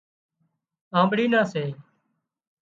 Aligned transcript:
آنٻڙي 0.99 1.25
نان 1.33 1.43
سي 1.51 1.63